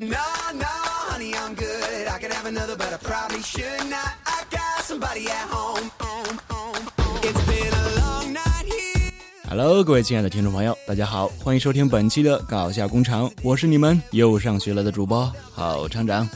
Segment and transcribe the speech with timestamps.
[0.00, 0.16] No,
[0.54, 0.64] no,
[1.12, 2.08] honey, I'm good.
[2.08, 4.14] I could have another, but I probably should not.
[4.24, 5.90] I got somebody at home.
[5.98, 7.18] home, home, home.
[7.20, 9.12] It's been a long night here.
[9.50, 16.26] Hello，各位亲爱的听众朋友，大家好，欢迎收听本期的搞笑工厂，我是你们又上学了的主播郝厂长。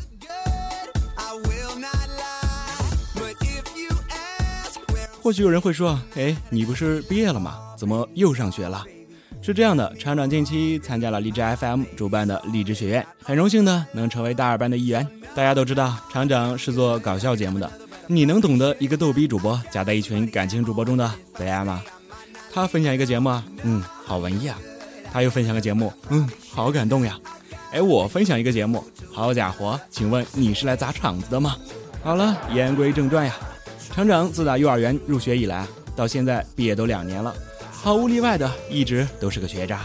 [5.23, 7.75] 或许有人会说，哎，你不是毕业了吗？
[7.79, 8.85] 怎么又上学了？
[9.45, 15.07] 是这样的，厂长近期参加了励志 FM 主办的励志学院，很荣幸的能成为大二班的一员。
[15.35, 17.71] 大家都知道，厂长是做搞笑节目的，
[18.07, 21.83] 你能懂得一个逗逼主播夹在一群感情主播中的悲哀吗？
[22.55, 24.57] 他分享一个节目，嗯，好文艺啊；
[25.13, 27.19] 他又分享个节目，嗯，好感动呀。
[27.71, 28.83] 哎，我分享一个节目，
[29.13, 31.55] 好家伙，请问你是来砸场子的吗？
[32.03, 33.37] 好了，言归正传呀。
[33.93, 37.35] 厂长自打幼儿园入学以来，到现在毕业都两年了，
[37.85, 39.83] 毫无例外的一直都是个学渣。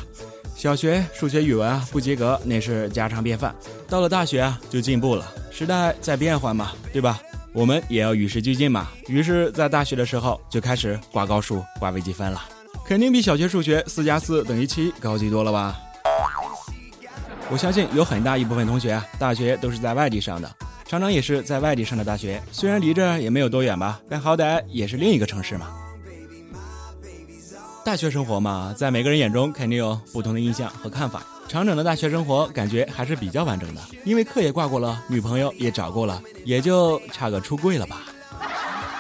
[0.56, 3.54] 小学数学、语文啊不及格那是家常便饭，
[3.90, 5.30] 到了大学啊就进步了。
[5.52, 7.20] 时代在变换嘛，对吧？
[7.52, 8.88] 我们也要与时俱进嘛。
[9.10, 12.42] 于是，在大学的时候就开始挂高数、挂微积分了，
[12.86, 15.78] 肯定比小学数学四加四等于七高级多了吧？
[17.50, 20.50] 我相信有很大一部分同学啊，大学都是在外地上的。
[20.88, 25.68] 常常也是在外地上的大学，虽然离这也没有多远吧，但好歹也是另一个城市嘛。
[27.90, 31.26] 大学生活嘛，在每个人眼中肯定有不同的印象和看法。
[31.48, 38.04] 厂长的大学生活感觉还是比较完整的，因为课也挂过了，女朋友也找过了，也就差个出柜了吧。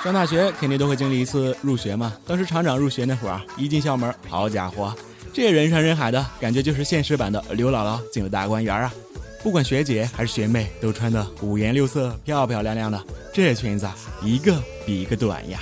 [0.03, 2.15] 上大学肯定都会经历一次入学嘛。
[2.25, 4.91] 当时厂长入学那会儿，一进校门，好家伙，
[5.31, 8.91] 这人山人海的感觉就是现实版的刘姥姥进了大观园啊！
[9.43, 12.99] 不管学姐还是学妹，都穿得五颜六色、漂漂亮亮的，
[13.31, 13.87] 这裙子
[14.23, 15.59] 一个比一个短呀。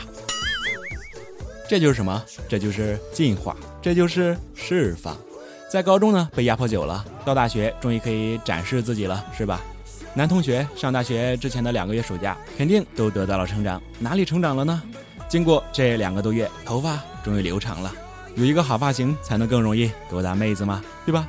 [1.67, 2.23] 这就是什么？
[2.47, 5.17] 这就是进化，这就是释放。
[5.69, 9.61] 在高中呢被压迫久了，到大学终于可以展示自己了，是吧？
[10.13, 13.81] 男同学上大学之前的两个月暑假，肯定都得到了成长。
[13.99, 14.81] 哪里成长了呢？
[15.27, 17.94] 经过这两个多月，头发终于留长了。
[18.35, 21.27] 有一个好发型，才能更容易勾搭妹子嘛，对吧？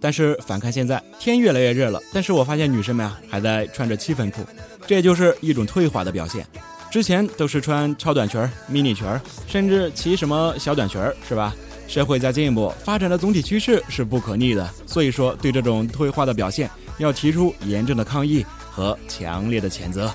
[0.00, 4.42] 但是反看现在，天越来越热了，但是我发现女生们啊还在穿着七分裤，
[4.86, 6.46] 这就是一种退化的表现。
[6.90, 9.06] 之前都是穿超短裙、迷你裙，
[9.46, 11.54] 甚至骑什么小短裙，是吧？
[11.86, 20.12] 社会在进步，发展的总体趋势是不可逆的，所以说对这种退化的表现要提出严正的抗议和强烈的谴责。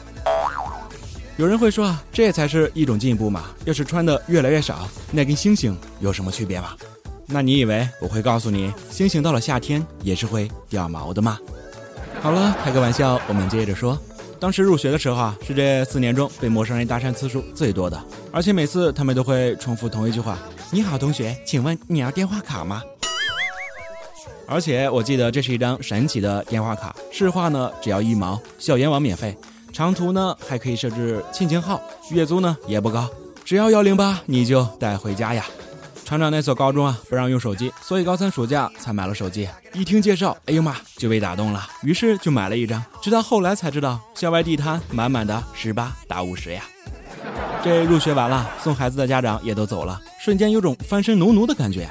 [1.37, 3.45] 有人会说啊，这才是一种进步嘛？
[3.65, 6.75] 要是穿的越来越少，那跟猩猩有什么区别吗？
[7.33, 11.39] 那你以为我会告诉你，猩猩到了夏天也是会掉毛的吗？
[12.21, 13.97] 好了，开个玩笑，我们接着说。
[14.39, 17.99] 当时入学的时候啊，是这四年中被陌生人搭讪次数最多的，
[18.31, 20.37] 而且每次他们都会重复同一句话
[20.69, 22.83] ：“你好，同学，请问你要电话卡吗？”
[24.45, 29.35] 而且我记得这是一张神奇的电话卡，市话呢只要一毛，校园网免费，
[29.71, 33.09] 长途呢还可以设置亲情号，月租呢也不高，
[33.43, 35.45] 只要幺零八你就带回家呀。
[36.05, 39.47] 厂长那所高中啊不让用手机，所以高三暑假才买了手机。
[39.73, 42.83] 一听介绍，哎呦妈，就被打动了，于是就买了一张。
[43.01, 46.63] 直到后来才知道，校外地摊满满的十八打五十呀。
[47.63, 51.89] 这入学完了，送孩子的家长也都走了，瞬间有种翻身农奴的感觉。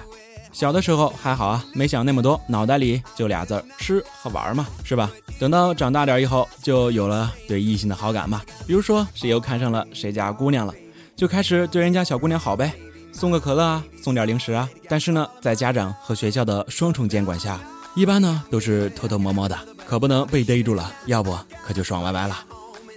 [0.52, 5.10] 小的时候还好啊，没想那么多，脑袋里就俩字儿吃和玩嘛，是吧？
[5.40, 8.42] 等到长大点以后，就有了对异性的好感嘛。
[8.66, 10.74] 比如说谁又看上了谁家姑娘了，
[11.16, 12.72] 就开始对人家小姑娘好呗。
[13.12, 14.68] 送个可乐啊，送点零食啊。
[14.88, 17.60] 但是呢，在家长和学校的双重监管下，
[17.94, 21.36] 一般呢都是偷偷摸摸的，可不能被逮住了，要不
[21.66, 22.38] 可就爽歪歪了。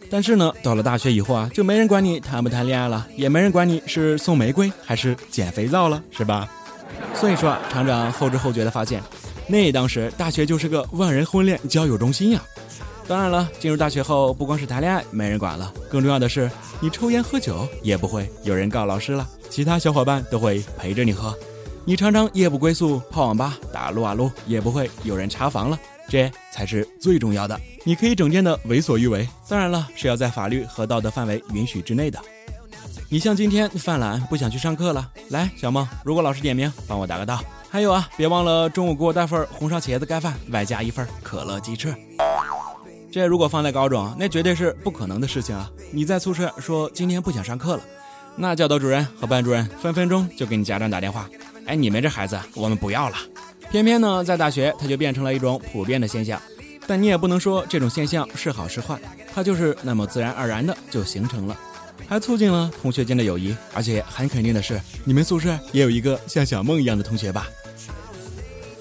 [0.10, 6.48] 但是呢，到了大学以后啊，就没人管你谈不谈恋爱了，也没人管你是送玫瑰还是捡肥皂了，是吧？
[7.14, 9.02] 所以说啊，厂长后知后觉的发现，
[9.48, 12.42] 那当时大学就是个万人婚恋交友中心呀。
[13.08, 16.50] 当然了，进入大学后，不光是谈恋爱没人管了，更重要的是，
[16.80, 21.38] 你抽烟喝酒也不会有人告老师了，其他小伙伴都会陪着你喝。
[21.84, 25.80] 你常常夜不归宿，泡网吧打撸啊撸，也不会有人查房了，
[26.10, 27.60] 这才是最重要的。
[27.84, 32.20] 你可以整天的为所欲为，当然了，是要在法律和道德范围允许之内的。
[33.08, 37.40] 你像今天犯懒不想去上课了，来，小梦，如果老师点名，帮我打个到。
[37.70, 41.94] 还有啊，别忘了中午给我带份红烧茄子盖饭，外加一份可乐鸡翅。
[43.16, 45.72] 这如果放在高中，那绝对是不可能的事情啊！
[45.90, 47.82] 你在宿舍说今天不想上课了，
[48.36, 51.30] 那教导主任和班主任分分钟就给你家长打电话，
[51.66, 53.16] 哎，你们这孩子我们不要了。
[53.72, 56.42] 偏偏呢，在大学它就变成了一种普遍的现象，
[56.86, 59.00] 但你也不能说这种现象是好是坏，
[59.34, 61.58] 它就是那么自然而然的就形成了。
[62.10, 67.48] 还促进了同学间的友谊，而且很肯定的是，你们宿舍也有一个像小梦一样的同学吧？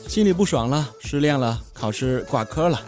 [0.08, 2.82] 心里不爽了，失恋了，考试挂科了，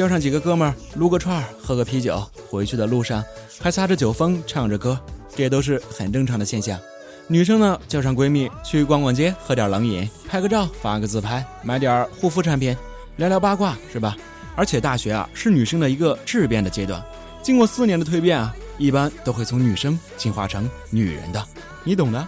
[0.00, 3.22] 叫上几个哥们儿撸个串儿，喝个啤酒，回去的路上
[3.60, 4.98] 还撒着酒疯，唱着歌，
[5.36, 6.80] 这都是很正常的现象。
[7.26, 12.74] 女生呢，叫上闺蜜去逛逛街，喝点冷饮，拍个照，发个自拍，买点护肤产品，
[13.16, 14.16] 聊聊八卦，是吧？
[14.56, 17.04] 而且大学啊，是女生的一个质变的阶段，
[17.42, 21.46] 经过四年的蜕变啊，一般都会从女生进化成女人的，
[21.84, 22.26] 你懂的。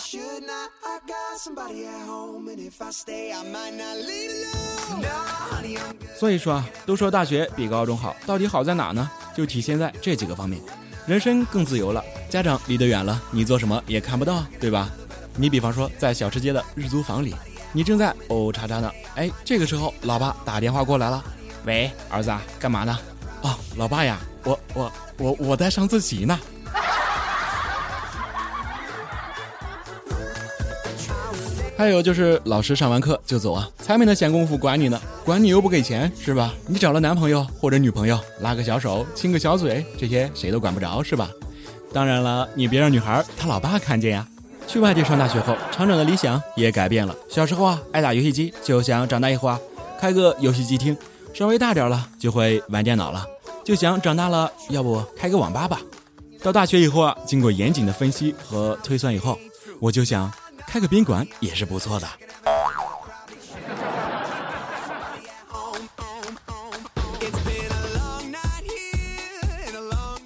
[0.00, 0.70] Should not.
[0.82, 5.02] I got somebody at home, and if I stay, I might not leave alone.
[5.02, 5.08] No,
[5.50, 6.18] honey, I'm good.
[6.18, 9.10] 所以说啊，都说大学比高中好，到底好在哪呢？
[9.36, 10.60] 就体现在这几个方面，
[11.06, 14.90] 人生更自由了，家长离得远了，你做什么也看不到，对吧？
[15.36, 17.34] 你比方说在小吃街的日租房里，
[17.72, 21.22] 你正在哦叉叉呢，哎，这个时候老爸打电话过来了，
[21.66, 22.98] 喂，儿子啊，干嘛呢？
[23.42, 26.38] 哦，老爸呀，我我我我在上自习呢。
[31.80, 36.52] 还有就是老师上完课就走啊，才没那闲工夫管你呢，管你又不给钱是吧？
[36.66, 41.30] 你找了男朋友或者女朋友，拉个小手，亲个小嘴，这些谁都管不着是吧？
[41.90, 44.28] 当然了，你别让女孩她老爸看见呀。
[44.66, 47.16] 去外地上大学后，厂长的理想也改变了。
[47.30, 49.58] 小时候啊，爱打游戏机，就想长大以后啊，
[49.98, 50.94] 开个游戏机厅；
[51.32, 53.24] 稍微大点了，就会玩电脑了，
[53.64, 55.80] 就想长大了，要不开个网吧吧。
[56.42, 59.38] 到大学以后啊，经过严谨的分析和推算以后，
[59.80, 60.30] 我就想
[60.70, 62.08] 开个宾馆也是不错的。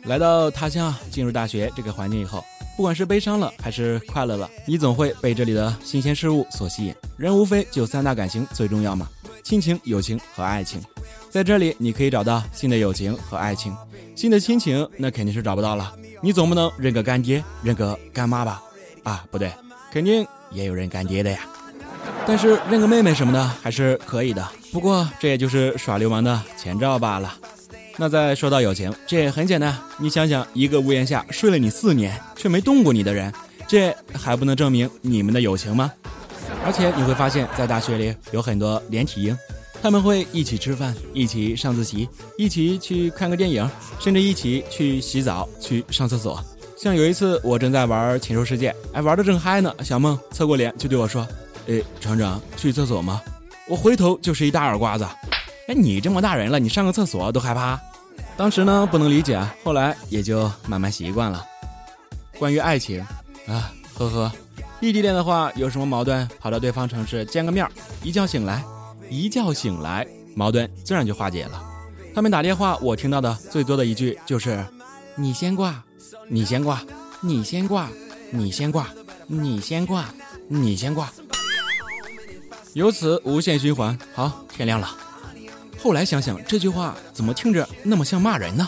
[0.02, 2.44] 来到他乡，进入大学这个环境以后，
[2.76, 6.94] 不管是悲伤了还是快乐了，你总会被这里的新鲜事物所吸引。
[7.16, 9.08] 人无非就三大感情最重要嘛，
[9.42, 10.78] 亲情、友情和爱情。
[11.30, 13.74] 在这里，你可以找到新的友情和爱情，
[14.14, 15.96] 新的亲情那肯定是找不到了。
[16.20, 18.62] 你总不能认个干爹，认个干妈吧？
[19.04, 19.50] 啊，不对，
[19.90, 21.40] 肯定也有认干爹的呀。
[22.26, 27.34] 但是认个妹妹什么的还是可以的，不过这也就是耍流氓的前兆罢了。
[27.96, 29.76] 那再说到友情，这也很简单。
[29.98, 33.32] 你想想，一个屋檐下睡了你四年却没动过你的人，
[33.68, 35.92] 这还不能证明你们的友情吗？
[36.66, 39.38] 而且你会发现在大学里有很多连体婴，
[39.82, 43.70] 他们会一起吃饭，一起上自习，一起去看个电影，
[44.00, 46.42] 甚至一起去洗澡、去上厕所。
[46.84, 51.26] 像有一次我正在玩《禽兽世界》，哎，玩的正嗨呢，小梦侧过脸就对我说
[51.66, 53.22] ：“哎，厂长，去厕所吗？”
[53.66, 55.08] 我回头就是一大耳刮子。
[55.66, 57.80] 哎，你这么大人了，你上个厕所都害怕？
[58.36, 61.42] 当时呢不能理解，后来也就慢慢习惯了。
[62.38, 63.00] 关于爱情，
[63.48, 64.30] 啊，呵呵，
[64.80, 67.72] 异地恋的话有什么矛盾，跑到对方城市见个面儿，
[68.02, 68.62] 一觉醒来，
[69.08, 71.64] 一觉醒来，矛盾自然就化解了。
[72.14, 74.62] 他们打电话，我听到的最多的一句就是
[75.16, 75.82] ：“你先挂，
[76.28, 76.82] 你先挂，
[77.20, 77.88] 你先挂，
[78.30, 78.88] 你先挂，
[79.26, 80.06] 你先挂，
[80.48, 81.12] 你先挂。”
[82.74, 83.96] 由此无限循环。
[84.14, 84.88] 好，天亮了。
[85.80, 88.66] 后来想想，这句话怎么听着那么像骂人呢？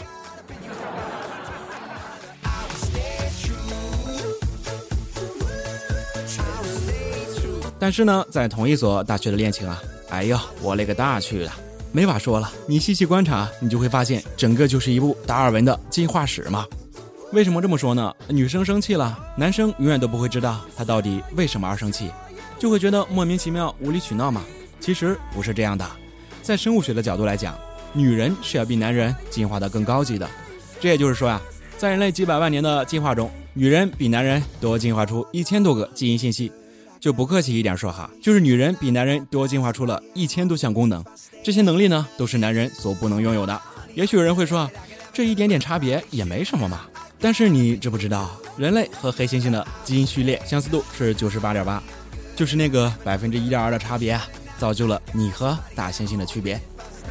[7.79, 11.51] 但是呢，在同一所大学的恋情啊，哎呦，我勒个大去的，
[11.93, 12.53] 没法说了。
[12.67, 16.67] 你细细观察，你就会发现，整个就是一部达尔文的进化史嘛。
[17.37, 18.11] 为什么这么说呢？
[18.29, 22.11] 女生生气了，男生永远都不会知道她到底为什么而生气，
[22.59, 24.43] 就会觉得莫名其妙、无理取闹嘛。
[24.81, 25.87] 其实不是这样的。
[26.41, 27.55] 在生物学的角度来讲，
[27.93, 30.27] 女人是要比男人进化的更高级的。
[30.81, 31.39] 这也就是说呀、
[31.77, 36.51] 在人类几百万年的进化中，女人比男人多进化出一千多个基因信息。
[36.99, 41.05] 就不客气一点说哈，就是女人比男人多进化出了一千多项功能。
[41.45, 43.61] 这些能力呢，都是男人所不能拥有的。
[43.95, 44.71] 也许有人会说啊，
[45.13, 46.87] 这一点点差别也没什么嘛。
[47.19, 51.83] 但是你知不知道，人类和黑猩猩的基因序列相似度是九十八点八，
[52.37, 54.27] 就是那个百分之一点二的差别啊，
[54.59, 56.61] 造就了你和大猩猩的区别。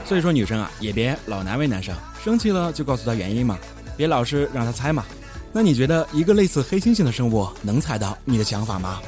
[0.06, 3.58] 所以说，女生啊，也别老难为男生，生气了就告诉他原因嘛，
[3.98, 5.04] 别老是让他猜嘛。
[5.52, 9.02] 那你觉得一个类似黑猩猩的生物能猜到你的想法吗？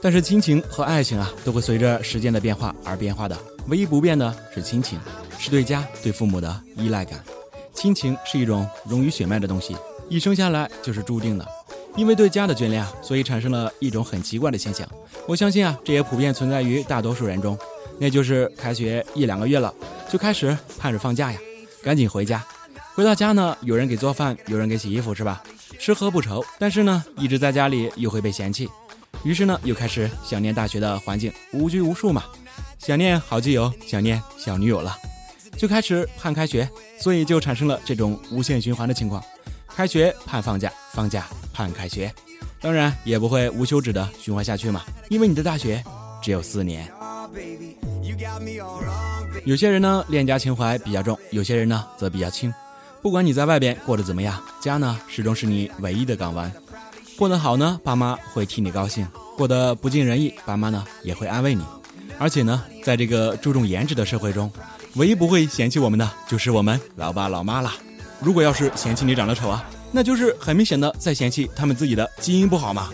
[0.00, 3.36] 但是亲情和爱情啊，都会随着时间的变化而变化的。
[3.66, 4.98] 唯一不变的是亲情，
[5.38, 7.22] 是对家、对父母的依赖感。
[7.74, 9.76] 亲情是一种融于血脉的东西，
[10.08, 11.46] 一生下来就是注定的。
[11.96, 14.88] 因为对家的眷恋啊，所以产生了一种很奇怪的现象。
[15.26, 17.58] 我相信啊，这也普遍存在于大多数人中，
[17.98, 19.74] 那就是开学一两个月了，
[20.08, 21.38] 就开始盼着放假呀，
[21.82, 22.44] 赶紧回家。
[22.94, 25.42] 回到家呢，有人给做饭，有人给洗衣服，是吧？
[25.78, 28.68] 吃喝不愁，但是呢，一直在家里又会被嫌弃，
[29.24, 32.24] 于是呢，又开始想念大学的环境，无拘无束嘛，
[32.78, 34.96] 想念好基友，想念小女友了，
[35.56, 39.22] 就开始盼开学，所以就产生了这种无限循环的情况：
[39.68, 42.12] 开学盼放假，放假盼开学，
[42.60, 45.82] 当然也不会无休止的循环下去嘛，因为你的大学
[46.22, 46.90] 只有四年。
[49.44, 52.52] 有些人呢，恋家情怀比较重；有些人呢，则比较轻。
[53.00, 56.50] 不管你在外边过得怎么样，家呢始终是你唯一的港湾。
[57.18, 59.04] 过得好呢，爸妈会替你高兴；
[59.36, 61.64] 过得不尽人意，爸妈呢也会安慰你。
[62.16, 64.48] 而且呢，在这个注重颜值的社会中，
[64.94, 67.72] 唯一不会嫌弃我们的就是我们老爸老妈了。
[68.20, 72.88] 如果要是嫌弃你长得丑啊，那就是很明显的在嫌弃他们自己的基因不好嘛。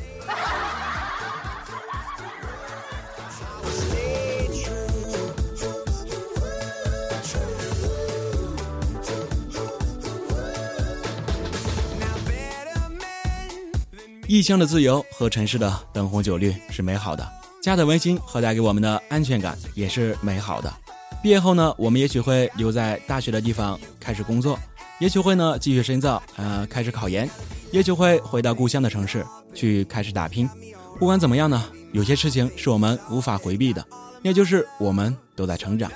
[14.34, 17.24] 异乡的自由和城市的灯红酒绿是美好的，
[17.62, 20.74] 家的温馨和带给我们的安全感也是美好的。
[21.22, 24.58] 毕业后呢，我们也许会留在大学的地方开始工作，
[24.98, 27.30] 也许会呢继续深造，呃，开始考研，
[27.70, 29.24] 也许会回到故乡的城市
[29.54, 30.50] 去开始打拼。
[30.98, 33.86] 不管怎么样呢，有些事情是我们无法回避的，
[34.20, 35.88] 那就是我们都在成长，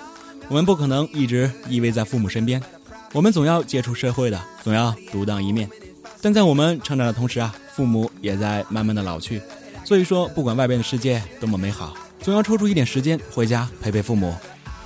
[0.47, 2.63] 我们不可能一直依偎在父母身边，
[3.13, 5.69] 我们总要接触社会的，总要独当一面。
[6.23, 7.53] 但在我们成长的同时啊。
[7.79, 9.41] 父母也在慢慢的老去，
[9.85, 14.35] 所以说不管外边的世界多么美好，总要抽出一点时间回家陪陪父母，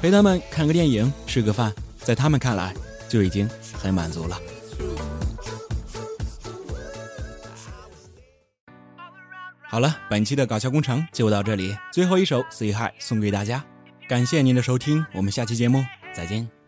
[0.02, 1.72] 陪他们看个电影，吃个饭，
[2.02, 2.74] 在他们看来
[3.08, 4.38] 就已经很满足了。
[9.62, 13.64] 好了，本期的搞笑工程就到这里，最后一首《Say Hi》送给大家，
[14.06, 15.82] 感谢您的收听，我们下期节目
[16.14, 16.61] 再见。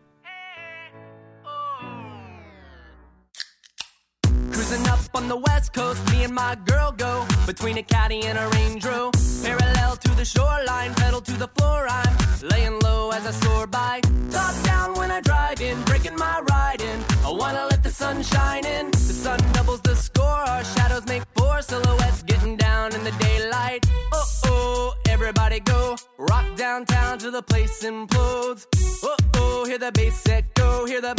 [5.65, 9.11] West coast, me and my girl go between a caddy and a Range Rover.
[9.43, 11.87] Parallel to the shoreline, pedal to the floor.
[11.89, 14.01] I'm laying low as I soar by.
[14.31, 16.99] Top down when I drive in, breaking my ride in.
[17.25, 18.91] I wanna let the sun shine in.
[18.91, 23.87] The sun doubles the score, our shadows make four silhouettes getting down in the daylight.
[24.13, 28.67] Oh oh, everybody go rock downtown till the place implodes.
[29.03, 31.15] Oh oh, hear the bass echo, hear the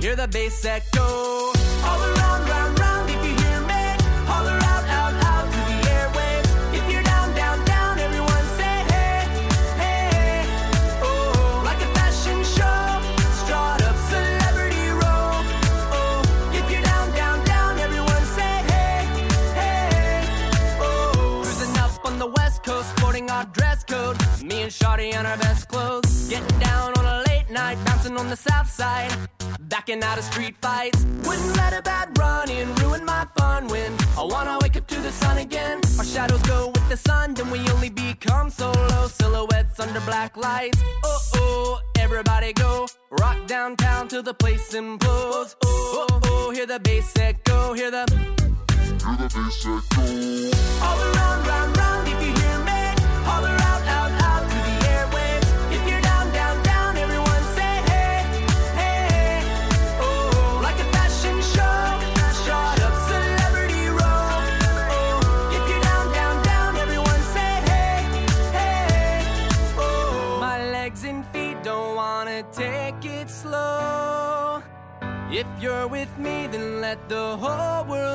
[0.00, 1.08] Hear the bass echo
[1.88, 3.15] all around, round, round.
[33.38, 35.80] Fun when I wanna wake up to the sun again.
[35.98, 40.80] Our shadows go with the sun, then we only become solo silhouettes under black lights.
[41.04, 45.54] Oh oh, everybody go rock downtown till the place implodes.
[45.64, 48.04] Oh oh, hear the bass echo, hear the
[49.04, 50.02] hear the bass echo.
[50.86, 52.80] All around, round, round, if you hear me,
[53.28, 54.45] holler out, out, out
[76.86, 78.05] let the whole world